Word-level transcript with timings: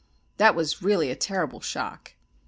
That 0.37 0.55
was 0.55 0.81
a 0.81 0.83
really 0.85 1.15
terrible 1.15 1.61
shock. 1.61 2.15